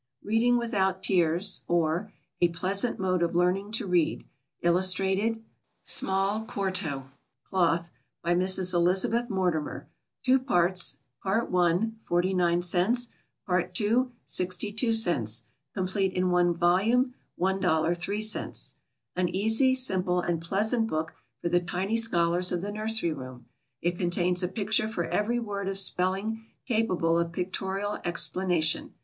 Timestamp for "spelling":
25.77-26.43